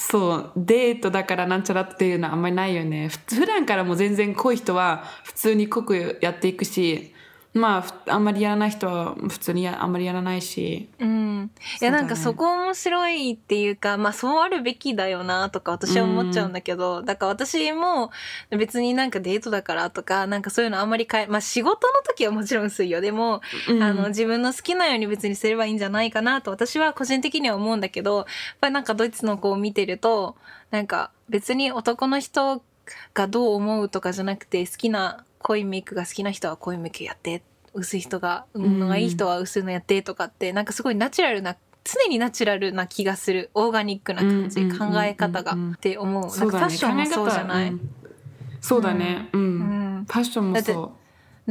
[0.02, 3.10] そうデートだからなんちゃらっていうのはあんまりないよね。
[3.28, 7.12] 普段からも全然濃い人は普通に濃くやっていくし
[7.52, 10.88] まあふあんまりやらない人は普通にやあんまりやらないし。
[11.00, 11.96] うん、いそうだね。
[11.96, 18.12] やなんかそこ面白いっていうかまあそうあるべきだよなとか私は思っちゃうんだけど、だから私も
[18.50, 23.00] 別になんかデートだからとかなんかそういうのあんまり変えまあ仕事の時はもちろん薄いよ。
[23.00, 23.82] でも、うん。
[23.82, 28.26] あの自分の好きなように別にすればいいんじゃないかなと私は個人的には思うんだけどやっ
[28.60, 30.36] ぱりなんかドイツの子を見てると
[30.70, 32.62] なんか別に男の人
[33.14, 37.42] がどう思うとかじゃなくて好きな濃いメイクが好きな人は濃いメイクやって
[37.74, 43.50] 薄い人が産むのがいい人は薄いのやってとかってなんかすごいナチュラルな常にナチュラルな気がする。
[43.54, 45.52] オーガニックな感じ、うんうんうんうん考え方が。
[45.52, 46.22] って思う。
[46.22, 46.60] なんそうだね。
[46.60, 47.72] かファッションもそうじゃない、
[48.60, 49.28] そうだね。
[49.32, 49.44] うん、う
[50.00, 50.04] ん。
[50.06, 50.92] ファッションもそ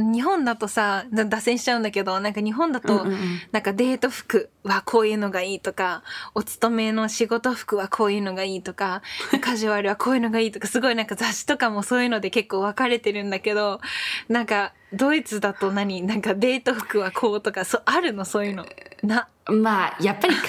[0.00, 3.06] 日本だとさだ脱線しちゃうんだけどなんか日本だうと、
[3.52, 6.02] なんかデート服はこういうのがいいとか
[6.34, 9.02] お勤めの仕事服はこういうのがいいとか
[9.40, 13.80] カジュアルはこういうのがいいとかすごいなんか雑誌とかもそういうので結構分かれてるんだけど
[14.28, 16.02] なんかドイツだと何？
[16.02, 18.24] なんかデート服はこうとかそうあるの？
[18.24, 18.66] そういうの？
[19.02, 19.28] な？
[19.46, 20.40] まあやっぱり考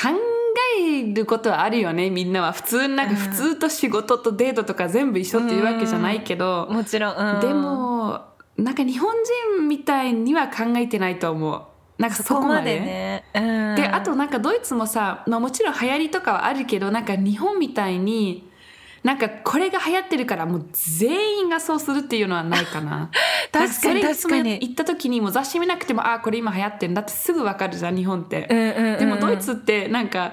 [0.80, 2.52] えることはあるよねみんなは。
[2.52, 8.31] 普通なんか普通と仕事とデートとか全部一緒っていうわけじゃないけど、もちろん、うん、でも
[8.62, 9.14] なんか日本
[9.58, 11.64] 人みたいには考えてないと思う。
[11.98, 18.50] なんかそそこまででね、うん、であとなんかドイツもさ、まあ、もちろん流行りとかはあるけどなんか日本みたいに
[19.04, 23.10] なんかこれが流行ってるからもう全員がそうするっていうのはないかな。
[23.52, 24.54] 確かに確かに。
[24.62, 29.00] 行った時にもう雑誌見なくてもあこれ今流行ってんだってすぐ分かるじゃん日本って、うんうんうん。
[29.00, 30.32] でもドイツってなんか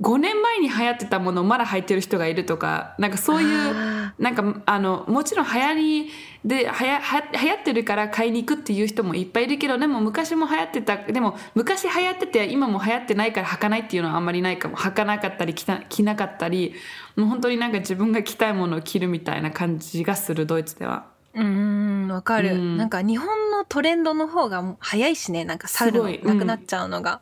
[0.00, 6.10] 5年前に流行ってたものをまだ履いてる人がいるとかなんかそういうあなんかあのもちろん流行り
[6.44, 14.76] ではやは流行ってるから買いに行くっていう人もいっぱいいるけどでも昔も流行ってたでも昔流行ってて今も流行ってないから履かないっていうのはあんまりないかも。
[14.76, 16.74] 履かなかったり着た着なかったり
[17.16, 21.06] もう本当になんか自分が着たいものを着るみたいな感じがするドイツでは。
[21.34, 22.76] うんわかる、うん。
[22.76, 26.20] なんか日本のトレンドの方が早いしねなんか去るのすごい。
[26.22, 27.20] なくなっちゃうのが、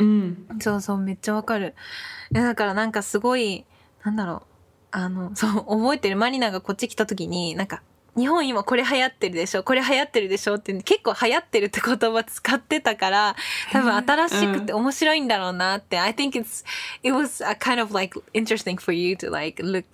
[0.00, 1.74] うん、そうそうめっちゃわかる。
[2.32, 3.64] だからなんかすごい
[4.04, 4.42] なんだろう。
[4.92, 7.82] あのそう覚えてるマリナがこっち来た時になんか
[8.16, 13.36] 日本今これ流行ってるでしょこれ流行ってるでしょって結構流行ってるって言葉使ってたから
[13.70, 16.64] 多分新しくて面白いんだろうなって、I think it's
[17.02, 19.84] it was a kind of like interesting for you to like look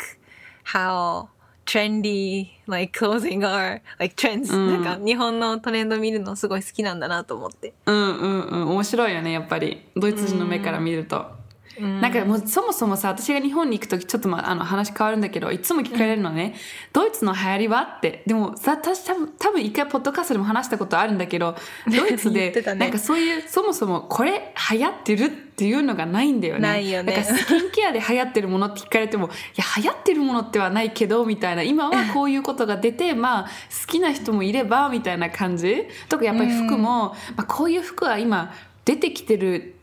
[0.64, 1.28] how
[1.66, 4.82] trendy like clothing are like trends、うん。
[4.82, 7.74] なんか日本のトレンド見るのすごい好きなんだなと思って。
[7.84, 8.68] うんうんうん。
[8.70, 9.82] 面白いよねやっぱり。
[9.94, 11.35] ドイツ人の目から見ると。
[11.80, 16.54] なんかもうそもそもさ私が日本に行く時ちょっと、まあ、あの話変わるんだけどいつも聞かれるのね、
[16.92, 18.22] ドイツの流行りはって。
[18.26, 21.54] でもさ私多分多分一回ポッドキャストでも話したことあるんだけど
[21.86, 22.80] ドイツで、たね。
[22.80, 26.60] なんかそういうそもそもこれ流行ってるっていうのがないんだよね。
[26.60, 27.14] ないよね。
[27.14, 31.62] なんかスキンケアで流行ってるものって聞かれてもいや流行ってるものってはないけどみたいな。
[31.62, 33.42] 今はこういうことが出てまあ
[33.86, 35.84] 好きな人もいればみたいな感じ。
[36.08, 38.52] とかやっぱり服も、まあ、こういう服は今
[38.86, 39.75] 出てきてる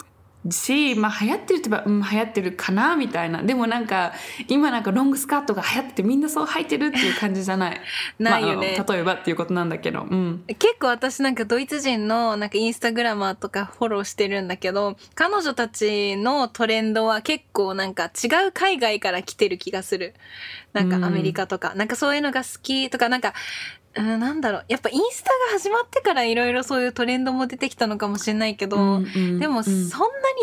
[0.50, 3.42] し、まあ流行ってるって言えば、うん、流行ってるかなみたいな。
[3.42, 4.14] でもなんか、
[4.48, 7.82] 今なんかロングスカートが流行っててみんなそう履いてるっていう感じじゃない。
[8.20, 10.02] ないよねまあ、例えばっていうことなんだけど。
[10.02, 10.44] うん。
[10.48, 20.14] 結構私なんかドイツ人のなんかインスタグラマーとかフォローしてるんだけど、彼女たちのトレンドは結構なんか違う海外から来てる気がする。
[20.74, 23.34] なんかアメリカとか、なんかそういうのが好きとか、なんか、
[23.96, 24.66] うん、なんだろう。
[24.70, 29.86] やっぱインスタが始まってからいろいろそういうトレンドも出てきたのかもしれないけど、うんうんでもうんそんな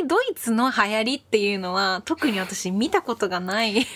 [0.01, 3.87] にドイツの流行りっていうのは特に私見たことがない。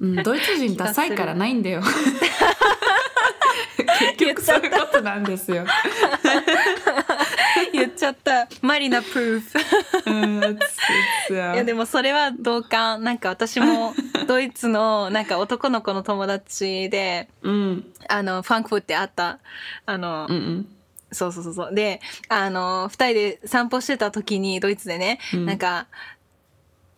[0.00, 1.82] うん、ドイツ人ダサいからないんだよ。
[3.98, 5.66] 結局そういうことなんですよ。
[7.72, 8.48] 言っちゃった。
[8.60, 9.58] マリナプルーフ。
[10.06, 10.58] うん、
[11.30, 13.02] いやでもそれは同感。
[13.02, 13.94] なんか私も
[14.26, 19.38] ドイツのなんか男の子の友達で、うん、あの、ファンクフってあった。
[19.86, 20.68] あの、うん、うん。
[21.12, 21.74] そうそうそうそう。
[21.74, 25.86] で、あの、二人で散歩してた時にドイツでね、うんなんか、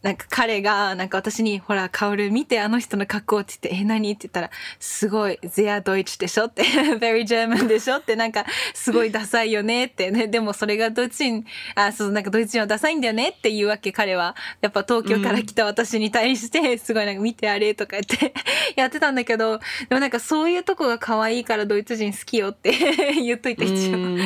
[0.04, 4.12] なんか彼が、なんか私に、ほら、カオル見て、あの人の格好って言って、え、何？
[4.12, 6.62] って言ったら、すごい、sehr deutsch でしょって、
[7.00, 14.36] very German でしょって、なんか、すごいダサいよねって、ね、 でもそれがドイツ人、あ、そう、なんかドイツ人はダサいんだよねっていうわけ、彼は。
[14.60, 18.34] やっぱ東京から来た私に対して、 すごいなんか見てあれとか言って。
[18.76, 22.72] やってたんだけど、でもなんかそういうとこが可愛いからドイツ人好きよって
[23.14, 24.18] 言っといて一応。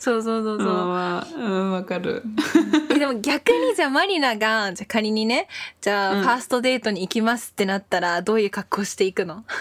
[0.00, 0.66] うんそうそうそうそう。
[0.66, 2.22] まあうん、わかる。
[2.90, 5.46] えでも逆にじゃあマリナが、じゃあ仮にね、
[5.80, 9.44] じゃあうんファーストデートに行きますってなったら、どういう格好していくの？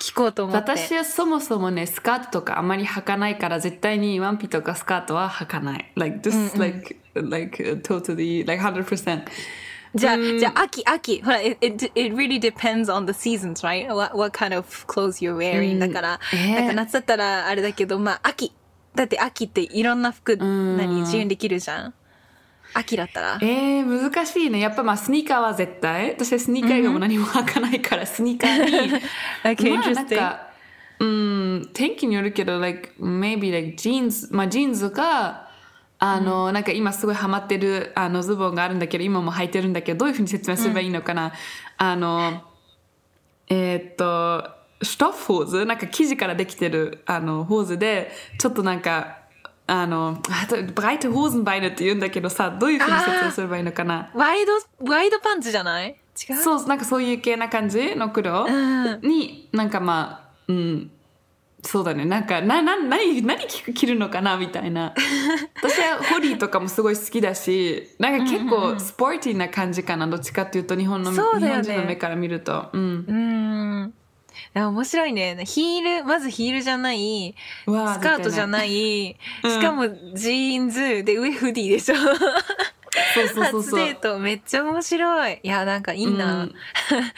[0.00, 0.70] 聞こうと思って。
[0.70, 9.24] 私はそもそもねスカートとかあまり履かないから絶対にワンピとかスカートは履かない like this、like like uh, totally like 100%
[9.94, 11.22] じゃあ、うんじゃあ秋、秋。
[11.22, 13.86] ほら、it, it, it really depends on the seasons, right?
[13.94, 18.52] What, what kind of clothes you're wearing、うんだから、えーなんか夏だったらあれだけど、まあ秋。
[18.94, 21.94] だって秋っていろんな服、ん何、自由にできるじゃん？
[22.74, 23.38] 秋だったら。
[23.40, 29.00] えー、難しいねやっぱまあスニーカーは絶対私はスニーカー以外も何も履かないから、スニーカーに
[29.44, 30.48] Okay, まあなん.か
[31.00, 35.43] うん天気によるけど like maybe like ジーンズまあジーンズか
[36.06, 41.32] あの、なんか今すごいハマってるあのズボンがあるんだけど今も履いてるんだけどどういうふうに説明すればいいのかな、
[41.78, 42.42] あの
[43.48, 44.50] えーっと
[44.82, 45.64] ストッフホーズ？
[45.64, 49.18] なんか生地からできてるあのホーズでちょっとなんか
[49.66, 50.20] あの
[50.74, 54.10] ブライトホーズンバイネって言うんだけどさどういうふうに説明すればいいのかな？
[54.14, 54.52] ワイド、
[54.90, 55.96] ワイドパンツじゃない？
[56.28, 56.36] 違う？
[56.36, 59.00] そうなんかそういう系な感じの黒うん。
[59.00, 60.90] になんかまあうん
[61.64, 64.94] そうだねなんかなな何何着るのかなみたいな
[65.56, 73.94] 私はフーディーとかもすごい好きだしなんか結構スポーティーな感じかなどっちかっていうと日本の、そうだよね日本人の目から見るとうんうん。
[74.54, 75.44] 面白いね。
[75.46, 81.96] ヒール、まずヒールじゃない、スカートじゃない、うんしかもジーンズで上フーディーでしょ。
[81.96, 85.40] そうそうそうそう初デートめっちゃ面白い。
[85.42, 86.44] いや、なんかいいな。
[86.44, 86.54] うん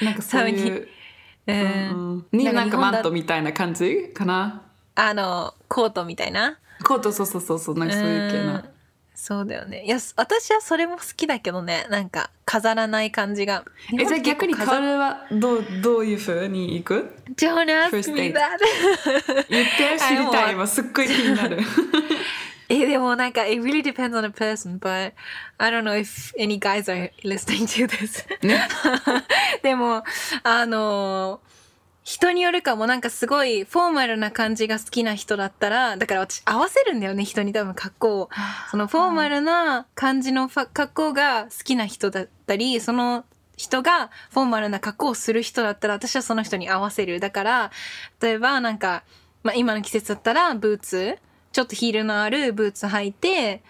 [0.00, 0.88] なんかそういう、
[1.46, 1.52] う。
[1.52, 4.10] うんんになんかマントみたいな感じ？
[4.14, 4.62] かな？
[4.94, 6.58] あの、コートみたいな？
[6.84, 8.64] コートそうそうそうそうなんかそういう系うんな
[9.14, 9.82] そうだよね。
[9.84, 11.86] いや、私はそれも好きだけどね。
[11.88, 13.64] なんか飾らない感じが。
[13.98, 18.58] えじゃあ逆にカオルはどうどういうふうに行く？Don't ask me that.
[19.48, 21.58] 言って知りたい今すっごい気になる
[22.68, 25.12] え、でもなんか、it really depends on the person, but
[25.58, 28.46] I don't know if any guys are listening to this.
[28.46, 28.68] ね
[29.62, 30.02] でも、
[30.42, 31.40] あの
[32.06, 38.30] 人によるかもなんかすごいフォーマルな感じが好きな人だったら、だから私合わせるんだよね、人に多分格好を。
[38.70, 43.24] そのフォーマルな感じの格好が好きな人だったり、その
[43.56, 47.18] 人がフォーマルな格好をする人だったら、私はその人に合わせる。
[47.18, 47.70] だから、
[48.20, 49.02] 例えばなんか、
[49.42, 51.18] まあ今の季節だったらブーツ、
[51.56, 53.62] ちょっとヒールのあるブーツ履いて、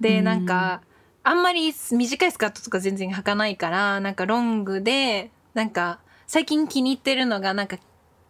[0.00, 0.80] で、なんか、
[1.22, 7.76] あんまり短いスカートとか全然履かないから、なんかロングで、なんか、最近気に入ってるのが、なんか、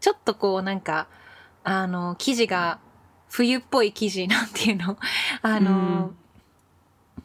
[0.00, 1.06] ちょっとこう、なんか、
[1.62, 2.80] あの、生地が、
[3.28, 4.98] 冬っぽい生地、なんていうの？
[5.42, 6.12] あの、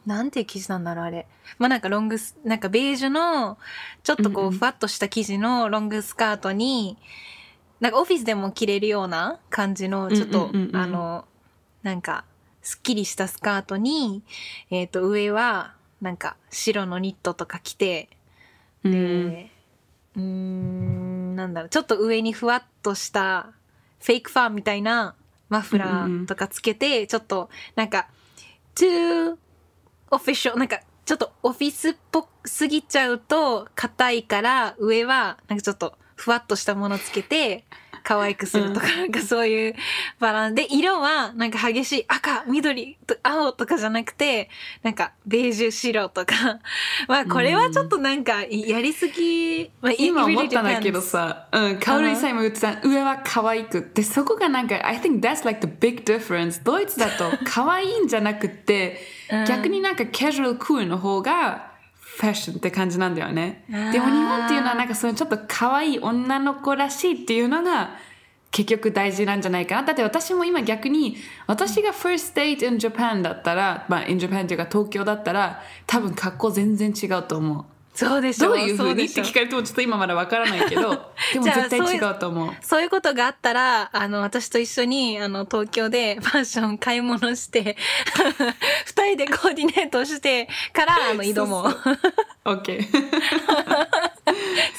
[0.06, 1.26] なんていう生地なんだろう、あれ。
[1.58, 3.58] まあなんかロングス、なんかベージュの、
[4.04, 4.58] ちょっとこう、うんうん。
[4.60, 6.98] ふわっとした生地のロングスカートに、
[7.80, 10.76] なんかオフィスでも着れるような感じの、ちょっと、うんうんうんうん。
[10.76, 11.24] あの、
[11.82, 12.24] なんか、
[12.62, 14.22] すっきりしたスカートに、
[14.70, 18.08] えっ、と、上は、なんか、白のニットとか着て、
[18.84, 18.92] うん。
[18.92, 19.50] で、
[20.16, 23.52] うーん、なんだろう、ちょっと上にふわっとした、
[24.00, 25.14] フェイクファーみたいな
[25.48, 28.08] マフラーとかつけて、ちょっと、なんか、
[28.74, 29.36] too
[30.10, 37.64] official、なんか、ちょっとオフィスっぽすぎちゃうと硬いから、上は、なんかちょっとふわっとしたものつけて、
[38.02, 39.74] 可愛くするとか、なんかそういう
[40.18, 40.54] バランス。
[40.56, 44.48] で、色はなんか激しい赤、緑と青とかじゃなくて、
[44.82, 46.60] なんかベージュ白とか。
[47.08, 59.44] まあこれはちょっとなんかやりすぎ、まあ、今思ったんだけどさ、うん、カオルさん今言ってた上は可愛くってそこがなんか I think that's like the big difference ドイツだと可愛いんじゃなくって、 うん。
[59.46, 61.69] 逆になんかカジュアルクールの方が
[62.20, 63.64] ファッションって感じなんだよね。
[63.68, 67.96] でも日本っていうのはなんかそのちょっと可愛い女の子らしいっていうのが
[68.50, 69.84] 結局大事なんじゃないかな。
[69.84, 79.04] だって私も今逆に私が first date in Japan だったらまあ in Japan っていうか東京だったら多分格好全然違うと思うそうでしょどういうふうに？
[79.04, 80.82] って聞かれてもちょっと今まだわからないけど
[81.34, 82.52] でも絶対違うと思う。
[82.62, 87.76] そういうことがあったら、あの、私と一緒に、あの、東京でファッション買い物して、
[88.86, 91.76] 二人でコーディネートしてから、あの、挑もう。
[92.44, 92.86] OK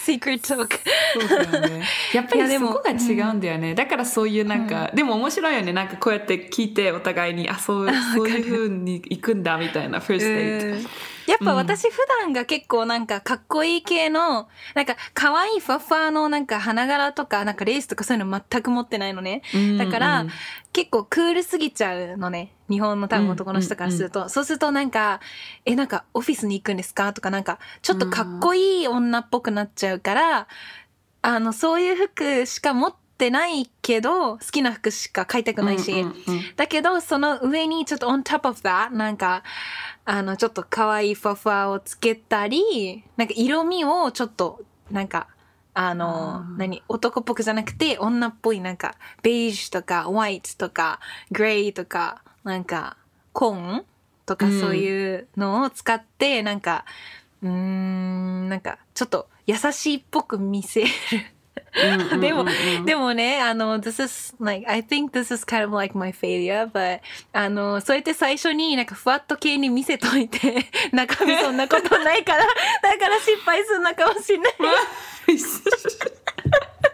[0.04, 0.80] シークレットトーク。
[1.20, 1.86] そうだよね。
[2.14, 2.96] やっぱりそこが違
[3.30, 3.76] うんだよね。
[3.76, 5.74] だからそういうなんか、でも面白いよね。
[5.74, 10.82] なんかこうやって聞いてお互いに、あ、そう、そういう風に行くんだみたいな、first う date。
[10.82, 10.88] ん
[11.28, 19.42] やっぱ私普段が結構なんかかっこいい系の、なんか可愛いふわふわのなんか花柄とかなんかレースとかそういうの全く持ってないのね。
[19.54, 20.30] うんだから、うん
[20.74, 22.54] 結構クールすぎちゃうのね。
[22.70, 24.30] 日本の多分男の人からすると。
[24.30, 25.20] そうするとなんか、
[25.66, 30.48] え、なんかオフィスに行くんですかとかなんか、ちょっとかっこいい女っぽくなっちゃうから、
[31.22, 39.44] あの、そういう服しか持ってないけど、好きな服しか買いたくないし、うんうんうんだけど、その上にちょっと on top of that、なんか、
[40.06, 45.28] あの、ちょっと可愛いふわふわをつけたり、なんか色味をちょっと、なんか、
[45.74, 51.00] あの、何、男っぽくじゃなくて、女っぽい、なんか、ベージュとか、ホワイトとか、
[51.32, 52.98] グレーとか、なんか、
[53.32, 53.86] コーン
[54.26, 54.60] とかうん。
[54.60, 56.86] そういうのを使って、なんか、
[57.42, 60.88] うーん、なんか、ちょっと優しいっぽく見せる。
[61.56, 62.46] うんでも
[62.86, 67.00] でもね、あの、this is, like, I think this is kind of like my failure, but,
[67.34, 74.52] あの、そうやって最初になんかふわっと系に見せといて、 中身そんなことないから、だから失敗するのかもしれない。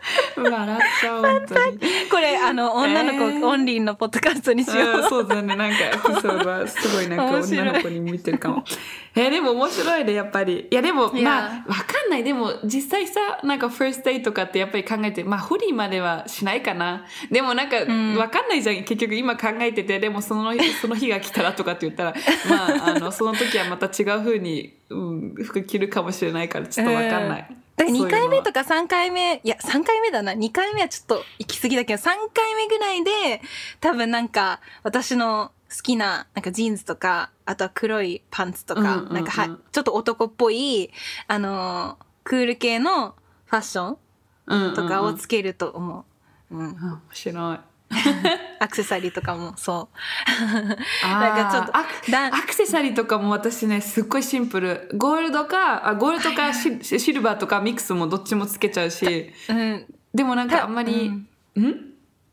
[0.38, 1.78] 笑っちゃう本当に。
[2.10, 3.45] これあの女の子、えー。
[3.45, 5.55] オンリーのポッドキャストにしよう、うんそうだね。
[5.55, 8.64] なんかエピソードはすごいなんか女の子に向いてるかも。
[9.16, 10.68] えーでも面白いねやっぱり。
[10.70, 12.24] いやでもまあわかんない。
[12.24, 17.05] でも実際さなんか first date とかってやっぱり考えてまあフリーまではしないかな。
[17.32, 18.16] でもなんかん。
[18.16, 22.14] わかんないじゃん、結局今考えててでもその日その日が来たらとかって言ったら
[22.49, 30.34] まああのその時はまた違う風に、うん、服着るかもしれないからちょっとわかんない、だから2回目とかか3回目いや3回目だな。
[30.34, 33.41] 2回目はちょっと行き過ぎだけど3回目ぐらいで
[33.80, 40.91] 多分なんか私の好きななんかジーンズとかあとは黒いパンツとか、うんうんうんなんかはちょっと男っぽい
[41.28, 43.15] あのークール系の
[43.45, 46.05] ファッションとかをつけると思
[46.51, 46.75] う、うん。
[46.75, 47.59] 面白い
[48.59, 51.07] アクセサリーとかもそう。
[51.07, 54.89] なんかちょっとアクだアクセサリーとかも私ねすっごいシンプル。
[54.95, 59.31] ゴールドかあゴールドかシシルバーとかミックスもどっちもつけちゃうし。
[59.49, 59.85] うん。
[60.13, 61.27] でもなんかあんまり、ん。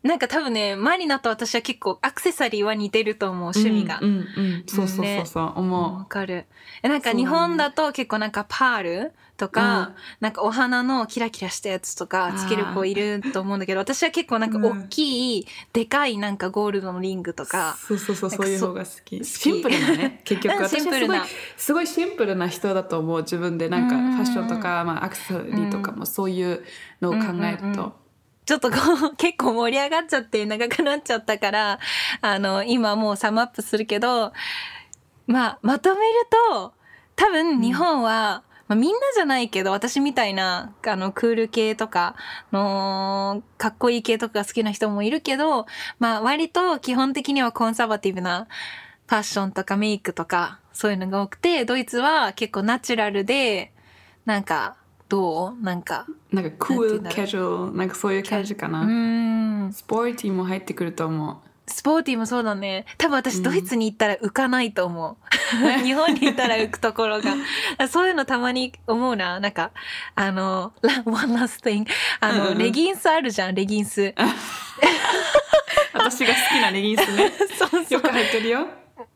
[0.02, 4.64] なんか多分ねマリナと私は結構アクセサリーは似てると思う趣味が、うんうんうん。
[4.66, 6.46] そうそうそうそう、わ思かる。
[6.82, 9.95] えなんか日本だと結構なんかパールとか、うん。
[10.20, 14.64] なんかお花のキラキラしたやつとかつける子いると思うんだけど、私は結構なんかうん。
[14.64, 19.24] 大きい、でかいなんかゴールドのリングとうか、そうそうそうそういう方が好き。
[19.24, 20.55] シンプルなね 結局。
[20.57, 21.26] うん私はすごいシンプルな。
[21.57, 24.12] すごいシンプルな人だと思う自分でなんかうん。
[24.12, 26.64] ファッションとか、まあ、アクセサリーとかもそういう
[27.01, 27.93] のを考えると、うんうんうん。
[28.47, 28.76] ちょっとこ
[29.12, 31.78] う結構盛り上がっちゃって長くなっちゃったから、
[32.20, 34.32] あの、今もうサムアップするけど、
[35.26, 36.74] まあ、まとめると、
[37.16, 38.43] 多分日本は、
[38.75, 42.16] まあ、みんなじゃないけど、私みたいな、あの、クール系とか
[42.51, 45.66] の、かっこいい系とか好きな人もいるけど、
[46.01, 48.49] まあ、割と基本的にはコンサバティブな
[49.07, 53.72] ファッションとかメイクとか、そういうのが多くて、ドイツは結構ナチュラルで、
[54.25, 54.77] なんか、
[55.09, 55.62] どう？
[55.62, 59.72] なんか、なんかクールキャジュアルなんかそういう感じかな、うーん。
[59.72, 61.37] スポーティーも入ってくると思う
[61.67, 62.85] スポーティーもそうだね。
[62.99, 65.17] 多分私、うんドイツに行ったら浮かないと思う。
[65.83, 67.35] 日本に行ったら浮くところが。
[67.89, 69.41] そういうのたまに思うな。
[69.41, 69.71] なんか、
[70.15, 70.73] あの、
[71.07, 71.87] one last thing。
[72.21, 74.15] あの、うんうんレギンスあるじゃん、レギンス。
[75.95, 78.67] 私が好きなレギンスね そうそうよく入ってるよ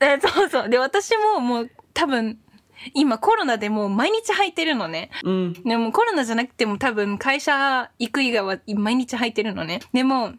[0.00, 0.68] えそうそう。
[0.68, 2.38] で、私ももう多分、
[2.94, 5.10] 今コロナでもう毎日履いてるのね。
[5.24, 9.80] うんでもコロナじゃなくても多分会社行く以外は毎日履いてるのね。
[9.92, 10.32] でも、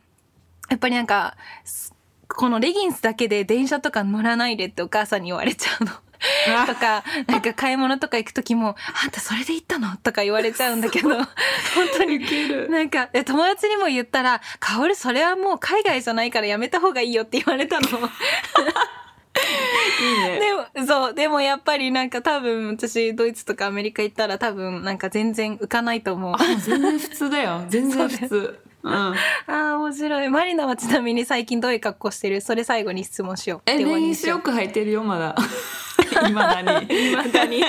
[0.70, 1.94] やっぱりなんか、す
[2.30, 5.92] このレギンスだけで電車とか乗らないでってお母さんに言われちゃうの。
[6.68, 9.96] とか、なんか買い物とか行く時も、あんたそれで行ったの？
[9.98, 11.28] とか言われちゃうんだけど、本
[11.98, 12.20] 当に。
[12.70, 17.88] なんか、え友達にも言ったら、カオルそれはもう海外じゃないからやめた方がいいよって言われたの。
[17.88, 17.94] いい
[20.24, 20.40] ね
[20.76, 26.36] でも、そう、でもやっぱりなんか多分私ドイツとかアメリカ行ったら多分なんか全然浮かないと思う。
[26.36, 28.94] あ全然普通だよ全然普通うん。
[28.94, 29.16] あ
[29.48, 30.30] あ、面白い。
[30.30, 32.42] マリナはちなみに最近どういう格好してる？
[32.42, 33.62] それ最後に質問しよう。
[33.66, 35.36] えレギンスよく履いてるよまだ。
[36.28, 37.12] いまだに。
[37.12, 37.58] いまだに。
[37.58, 37.66] うん。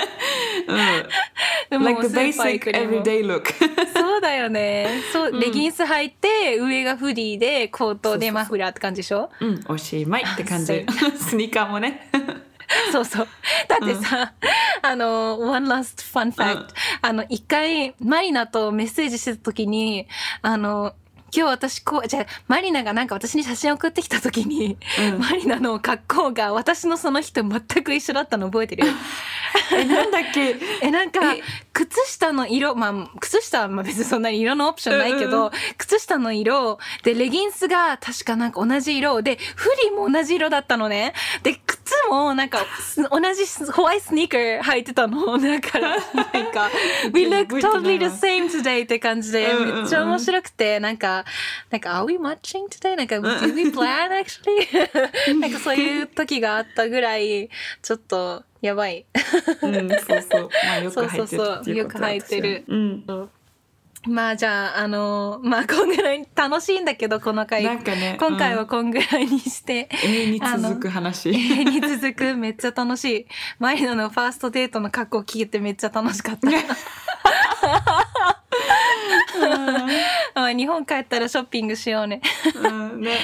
[1.69, 5.01] でも like the basic そうだよね。
[5.11, 5.39] そう、うん。
[5.39, 8.33] レギンス履いて、上がフリーで、コートでそうそうそう。
[8.33, 9.29] マフラーって感じでしょ？
[9.41, 10.85] うんおしまいって感じ。
[10.87, 12.09] あ スニーカーもね。
[12.93, 13.27] そうそう。
[13.67, 14.31] だってさ、
[14.81, 16.67] あの、one last fun fact、うん。
[17.01, 20.07] あの、一回、マリナとメッセージしてた時に、
[20.41, 20.93] あの、
[21.33, 24.77] 今日私こう、じゃあマリナがなんか私に写真送ってきた時に、
[25.13, 25.19] うん。
[25.19, 28.85] マリナの格好が私のその日と全く一緒だったの覚えてる？
[29.73, 30.55] えなんだっけ？
[30.83, 31.41] え、なんかえ、
[31.73, 35.51] 靴下の色、まあ、靴下はまあ別にそんなに色のオプションないけど、うんうん。
[35.77, 41.13] 靴下の色、で、レギンスが確かなんか同じ色で、フリーも同じ色だったのね。
[41.43, 41.70] で、靴
[42.09, 45.37] もなんか、す同じホワイトスニーカー履いてたの。
[45.39, 46.69] だから、なんか、
[47.13, 51.25] We look totally わ the same today って感じで、めっちゃ面白くて、なんか、
[51.69, 52.95] なんか、Are we matching today?
[52.95, 55.37] なんか、Do we plan actually?
[55.39, 57.49] なんかそういう時があったぐらい、
[57.81, 59.05] ちょっと、やばい。
[59.61, 60.49] うんそうそう。
[60.65, 61.75] まあよく履いてるそうそうそう。
[61.75, 62.63] よく履いてる。
[62.67, 63.29] うん
[64.07, 67.63] まあじゃあ、あのまあこんぐらい楽しいんだけど、この回。
[67.63, 73.27] なんかね今回はうんこんぐらいにして、永遠に続く話永遠に続く、めっちゃ楽しい。
[73.59, 76.49] マリナのファーストデートの格好聞けてめっちゃ楽しかった。
[80.35, 82.21] まあ日本帰ったらショッピングしようね。
[82.55, 83.17] うんね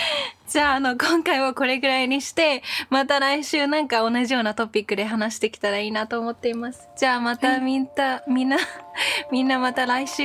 [0.47, 6.87] じゃあ、あの、今回はこれぐらいにして、また来週なんか同じようなトピックで話してきたらいいなと思っています。
[6.95, 8.57] じゃあ、またみんな、みんな、
[9.29, 10.23] みんなまた来週。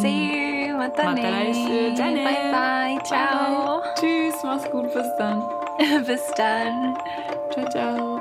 [0.00, 0.76] See you!
[0.76, 1.22] またね。
[1.22, 3.04] また来週じゃあねバイバイ。
[3.04, 3.82] チャオ。
[3.96, 5.42] Tschüss mach's gut bis dann
[6.04, 6.94] Bis dann.
[7.52, 8.13] ciao ciao